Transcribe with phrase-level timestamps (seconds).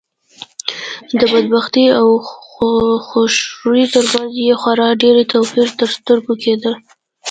[1.19, 2.07] د بدبینۍ او
[3.07, 6.71] خوشروی تر منځ یې خورا ډېر توپير تر سترګو کېده.